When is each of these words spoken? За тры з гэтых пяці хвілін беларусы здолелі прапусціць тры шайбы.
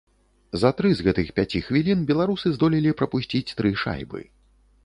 За 0.61 0.71
тры 0.79 0.89
з 1.01 1.05
гэтых 1.07 1.29
пяці 1.39 1.61
хвілін 1.67 1.99
беларусы 2.13 2.47
здолелі 2.57 2.97
прапусціць 3.03 3.47
тры 3.61 3.75
шайбы. 3.83 4.27